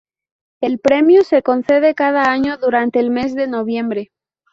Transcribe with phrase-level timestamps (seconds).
[0.63, 4.09] El premio se concede cada año durante el mes de noviembre.